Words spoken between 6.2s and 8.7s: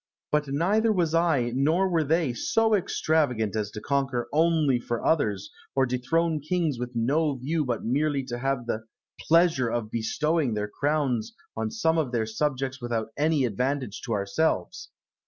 kings with no view but merely to have